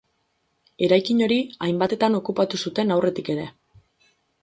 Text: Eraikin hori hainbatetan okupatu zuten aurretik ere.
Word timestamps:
Eraikin 0.87 1.21
hori 1.27 1.37
hainbatetan 1.67 2.19
okupatu 2.23 2.63
zuten 2.67 2.97
aurretik 2.97 3.33
ere. 3.37 3.49